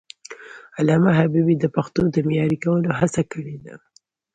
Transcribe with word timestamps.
علامه 0.79 1.11
حبيبي 1.19 1.55
د 1.59 1.65
پښتو 1.75 2.01
د 2.09 2.15
معیاري 2.27 2.57
کولو 2.63 2.89
هڅه 2.99 3.21
کړې 3.31 3.55
ده. 3.63 3.75